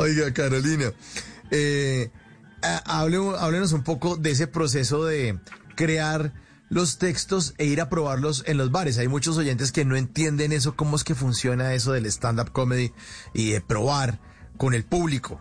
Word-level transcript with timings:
Oiga, 0.00 0.32
Carolina, 0.32 0.92
eh, 1.50 2.12
háblenos 2.62 3.72
un 3.72 3.82
poco 3.82 4.16
de 4.16 4.30
ese 4.30 4.46
proceso 4.46 5.04
de 5.04 5.40
crear 5.74 6.32
los 6.68 6.98
textos 6.98 7.54
e 7.58 7.64
ir 7.64 7.80
a 7.80 7.88
probarlos 7.88 8.44
en 8.46 8.58
los 8.58 8.70
bares. 8.70 8.98
Hay 8.98 9.08
muchos 9.08 9.36
oyentes 9.38 9.72
que 9.72 9.84
no 9.84 9.96
entienden 9.96 10.52
eso, 10.52 10.76
cómo 10.76 10.94
es 10.94 11.02
que 11.02 11.16
funciona 11.16 11.74
eso 11.74 11.90
del 11.90 12.06
stand-up 12.06 12.52
comedy 12.52 12.92
y 13.34 13.50
de 13.50 13.60
probar 13.60 14.20
con 14.56 14.72
el 14.72 14.84
público. 14.84 15.40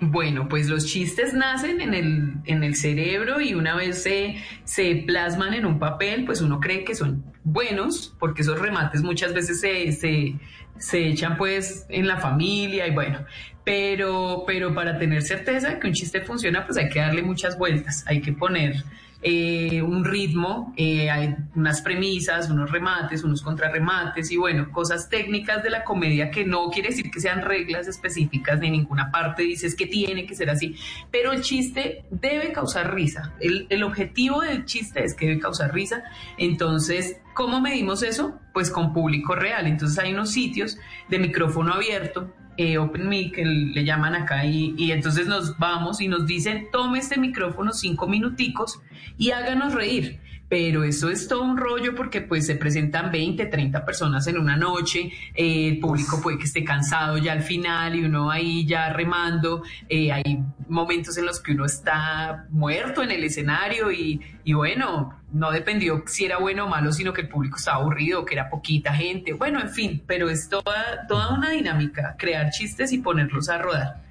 Bueno, 0.00 0.48
pues 0.48 0.68
los 0.68 0.86
chistes 0.86 1.34
nacen 1.34 1.80
en 1.80 1.94
el, 1.94 2.34
en 2.44 2.62
el 2.62 2.74
cerebro 2.74 3.40
y 3.40 3.54
una 3.54 3.74
vez 3.74 4.02
se, 4.02 4.36
se 4.64 5.04
plasman 5.06 5.54
en 5.54 5.66
un 5.66 5.78
papel, 5.78 6.24
pues 6.24 6.40
uno 6.40 6.60
cree 6.60 6.84
que 6.84 6.94
son 6.94 7.24
buenos, 7.44 8.14
porque 8.18 8.42
esos 8.42 8.58
remates 8.58 9.02
muchas 9.02 9.32
veces 9.32 9.60
se, 9.60 9.92
se, 9.92 10.34
se 10.78 11.08
echan 11.08 11.36
pues 11.36 11.86
en 11.88 12.06
la 12.06 12.18
familia 12.18 12.86
y 12.86 12.90
bueno, 12.90 13.24
pero, 13.64 14.44
pero 14.46 14.74
para 14.74 14.98
tener 14.98 15.22
certeza 15.22 15.70
de 15.70 15.78
que 15.78 15.86
un 15.86 15.94
chiste 15.94 16.20
funciona, 16.20 16.66
pues 16.66 16.76
hay 16.76 16.88
que 16.88 17.00
darle 17.00 17.22
muchas 17.22 17.56
vueltas, 17.56 18.04
hay 18.06 18.20
que 18.20 18.32
poner 18.32 18.84
eh, 19.26 19.80
un 19.80 20.04
ritmo, 20.04 20.74
eh, 20.76 21.08
hay 21.10 21.34
unas 21.54 21.80
premisas, 21.80 22.50
unos 22.50 22.70
remates, 22.70 23.24
unos 23.24 23.40
contrarremates 23.40 24.30
y 24.30 24.36
bueno, 24.36 24.70
cosas 24.70 25.08
técnicas 25.08 25.62
de 25.62 25.70
la 25.70 25.82
comedia 25.82 26.30
que 26.30 26.44
no 26.44 26.68
quiere 26.68 26.90
decir 26.90 27.10
que 27.10 27.20
sean 27.20 27.40
reglas 27.40 27.88
específicas 27.88 28.60
ni 28.60 28.70
ninguna 28.70 29.10
parte 29.10 29.42
dices 29.42 29.74
que 29.74 29.86
tiene 29.86 30.26
que 30.26 30.34
ser 30.34 30.50
así, 30.50 30.76
pero 31.10 31.32
el 31.32 31.40
chiste 31.40 32.04
debe 32.10 32.52
causar 32.52 32.94
risa. 32.94 33.32
El, 33.40 33.66
el 33.70 33.82
objetivo 33.82 34.42
del 34.42 34.66
chiste 34.66 35.02
es 35.02 35.14
que 35.14 35.26
debe 35.26 35.40
causar 35.40 35.72
risa. 35.72 36.04
Entonces, 36.36 37.16
¿cómo 37.34 37.60
medimos 37.60 38.02
eso? 38.02 38.40
Pues 38.52 38.70
con 38.70 38.92
público 38.92 39.34
real. 39.34 39.66
Entonces 39.66 39.98
hay 39.98 40.12
unos 40.12 40.30
sitios 40.30 40.78
de 41.08 41.18
micrófono 41.18 41.74
abierto 41.74 42.32
eh, 42.56 42.78
Open 42.78 43.08
Mic, 43.08 43.34
que 43.34 43.44
le 43.44 43.84
llaman 43.84 44.14
acá, 44.14 44.46
y 44.46 44.92
entonces 44.92 45.26
nos 45.26 45.58
vamos 45.58 46.00
y 46.00 46.06
nos 46.06 46.24
dicen, 46.26 46.68
tome 46.70 47.00
este 47.00 47.18
micrófono 47.18 47.72
cinco 47.72 48.06
minuticos 48.06 48.80
y 49.18 49.32
háganos 49.32 49.74
reír. 49.74 50.20
Pero 50.48 50.84
eso 50.84 51.08
es 51.10 51.26
todo 51.26 51.42
un 51.42 51.56
rollo 51.56 51.94
porque 51.94 52.20
pues 52.20 52.46
se 52.46 52.54
presentan 52.54 53.10
20, 53.10 53.46
30 53.46 53.84
personas 53.84 54.26
en 54.26 54.38
una 54.38 54.56
noche, 54.56 55.10
eh, 55.34 55.68
el 55.68 55.78
público 55.78 56.20
puede 56.22 56.38
que 56.38 56.44
esté 56.44 56.62
cansado 56.62 57.16
ya 57.18 57.32
al 57.32 57.42
final 57.42 57.96
y 57.96 58.04
uno 58.04 58.30
ahí 58.30 58.66
ya 58.66 58.90
remando, 58.92 59.62
eh, 59.88 60.12
hay 60.12 60.40
momentos 60.68 61.16
en 61.16 61.26
los 61.26 61.40
que 61.40 61.52
uno 61.52 61.64
está 61.64 62.46
muerto 62.50 63.02
en 63.02 63.10
el 63.10 63.24
escenario 63.24 63.90
y, 63.90 64.20
y 64.44 64.52
bueno, 64.52 65.18
no 65.32 65.50
dependió 65.50 66.04
si 66.06 66.26
era 66.26 66.36
bueno 66.38 66.66
o 66.66 66.68
malo, 66.68 66.92
sino 66.92 67.12
que 67.12 67.22
el 67.22 67.28
público 67.28 67.56
estaba 67.56 67.78
aburrido, 67.78 68.24
que 68.24 68.34
era 68.34 68.50
poquita 68.50 68.94
gente, 68.94 69.32
bueno, 69.32 69.60
en 69.60 69.70
fin, 69.70 70.02
pero 70.06 70.28
es 70.28 70.48
toda, 70.48 71.06
toda 71.08 71.34
una 71.34 71.50
dinámica, 71.50 72.14
crear 72.18 72.50
chistes 72.50 72.92
y 72.92 72.98
ponerlos 72.98 73.48
a 73.48 73.58
rodar. 73.58 74.04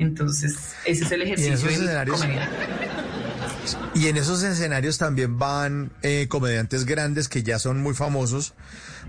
Entonces, 0.00 0.76
ese 0.84 1.04
es 1.04 1.10
el 1.12 1.22
ejercicio 1.22 1.54
escenarios- 1.68 2.20
comediante. 2.20 2.56
Y 3.94 4.06
en 4.06 4.16
esos 4.16 4.42
escenarios 4.42 4.98
también 4.98 5.38
van 5.38 5.92
eh, 6.02 6.26
comediantes 6.28 6.84
grandes 6.84 7.28
que 7.28 7.42
ya 7.42 7.58
son 7.58 7.82
muy 7.82 7.94
famosos 7.94 8.54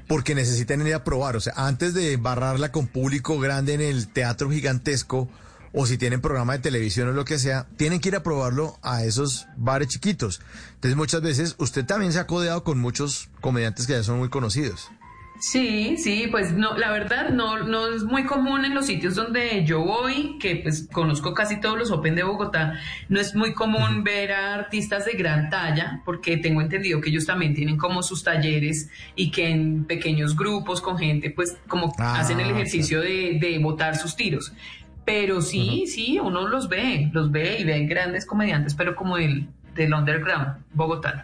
porque 0.07 0.35
necesitan 0.35 0.85
ir 0.85 0.93
a 0.93 1.03
probar. 1.03 1.35
O 1.35 1.39
sea, 1.39 1.53
antes 1.55 1.93
de 1.93 2.17
barrarla 2.17 2.71
con 2.71 2.87
público 2.87 3.39
grande 3.39 3.73
en 3.73 3.81
el 3.81 4.07
teatro 4.07 4.49
gigantesco 4.49 5.29
o 5.71 5.85
si 5.85 5.97
tienen 5.97 6.21
programa 6.21 6.53
de 6.53 6.59
televisión 6.59 7.09
o 7.09 7.11
lo 7.11 7.25
que 7.25 7.37
sea, 7.37 7.67
tienen 7.77 7.99
que 7.99 8.09
ir 8.09 8.15
a 8.15 8.23
probarlo 8.23 8.79
a 8.81 9.03
esos 9.03 9.47
bares 9.55 9.89
chiquitos. 9.89 10.41
Entonces 10.75 10.97
muchas 10.97 11.21
veces 11.21 11.55
usted 11.59 11.85
también 11.85 12.11
se 12.11 12.19
ha 12.19 12.27
codeado 12.27 12.63
con 12.63 12.79
muchos 12.79 13.29
comediantes 13.41 13.85
que 13.85 13.93
ya 13.93 14.03
son 14.03 14.17
muy 14.17 14.29
conocidos. 14.29 14.89
Sí, 15.39 15.95
sí, 15.97 16.27
pues 16.29 16.51
no, 16.51 16.77
la 16.77 16.91
verdad 16.91 17.29
no, 17.29 17.63
no 17.63 17.87
es 17.87 18.03
muy 18.03 18.25
común 18.25 18.65
en 18.65 18.75
los 18.75 18.87
sitios 18.87 19.15
donde 19.15 19.63
yo 19.65 19.81
voy, 19.81 20.37
que 20.37 20.57
pues 20.57 20.87
conozco 20.91 21.33
casi 21.33 21.61
todos 21.61 21.77
los 21.77 21.91
Open 21.91 22.15
de 22.15 22.23
Bogotá, 22.23 22.73
no 23.07 23.21
es 23.21 23.33
muy 23.35 23.53
común 23.53 24.03
ver 24.03 24.33
a 24.33 24.53
artistas 24.53 25.05
de 25.05 25.13
gran 25.13 25.49
talla, 25.49 26.01
porque 26.03 26.35
tengo 26.37 26.61
entendido 26.61 26.99
que 26.99 27.09
ellos 27.09 27.25
también 27.25 27.53
tienen 27.53 27.77
como 27.77 28.03
sus 28.03 28.21
talleres 28.21 28.89
y 29.15 29.31
que 29.31 29.49
en 29.49 29.85
pequeños 29.85 30.35
grupos 30.35 30.81
con 30.81 30.97
gente, 30.97 31.29
pues 31.29 31.57
como 31.69 31.93
Ah, 31.97 32.19
hacen 32.19 32.39
el 32.41 32.51
ejercicio 32.51 33.01
de, 33.01 33.37
de 33.39 33.57
botar 33.59 33.95
sus 33.95 34.15
tiros. 34.15 34.51
Pero 35.05 35.41
sí, 35.41 35.85
sí, 35.87 36.19
uno 36.19 36.47
los 36.47 36.67
ve, 36.67 37.09
los 37.13 37.31
ve 37.31 37.59
y 37.59 37.63
ve 37.63 37.85
grandes 37.85 38.25
comediantes, 38.25 38.75
pero 38.75 38.95
como 38.95 39.15
del, 39.15 39.47
del 39.73 39.93
underground 39.93 40.57
bogotano. 40.73 41.23